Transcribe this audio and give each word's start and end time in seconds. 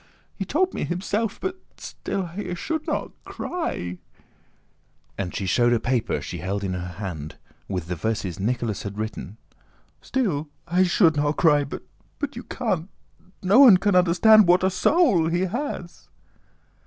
he 0.33 0.43
told 0.45 0.73
me 0.73 0.83
himself... 0.83 1.39
but 1.39 1.59
still 1.77 2.25
I 2.35 2.55
should 2.55 2.87
not 2.87 3.11
cry," 3.23 3.99
and 5.15 5.35
she 5.35 5.45
showed 5.45 5.73
a 5.73 5.79
paper 5.79 6.19
she 6.21 6.39
held 6.39 6.63
in 6.63 6.73
her 6.73 6.93
hand—with 6.97 7.85
the 7.85 7.95
verses 7.95 8.39
Nicholas 8.39 8.81
had 8.81 8.97
written, 8.97 9.37
"still, 10.01 10.49
I 10.67 10.81
should 10.85 11.17
not 11.17 11.37
cry, 11.37 11.65
but 11.65 11.83
you 12.35 12.41
can't... 12.45 12.89
no 13.43 13.59
one 13.59 13.77
can 13.77 13.93
understand... 13.95 14.47
what 14.47 14.63
a 14.63 14.71
soul 14.71 15.27
he 15.27 15.41
has!" 15.41 16.07